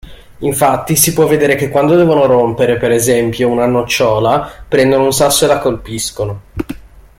Infatti, 0.39 0.95
si 0.95 1.13
può 1.13 1.27
vedere 1.27 1.53
che 1.53 1.69
quando 1.69 1.95
devono 1.95 2.25
rompere, 2.25 2.77
per 2.77 2.89
esempio, 2.89 3.49
una 3.49 3.67
nocciola 3.67 4.65
prendono 4.67 5.03
un 5.03 5.13
sasso 5.13 5.45
e 5.45 5.47
la 5.47 5.59
colpiscono. 5.59 6.41